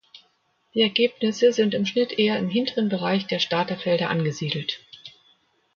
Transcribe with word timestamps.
Die 0.73 0.81
Ergebnisse 0.81 1.53
sind 1.53 1.75
im 1.75 1.85
Schnitt 1.85 2.17
eher 2.17 2.39
im 2.39 2.49
hinteren 2.49 2.89
Bereich 2.89 3.27
der 3.27 3.37
Starterfelder 3.37 4.09
angesiedelt. 4.09 4.79